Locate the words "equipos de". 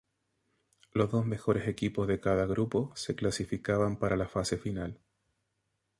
1.67-2.19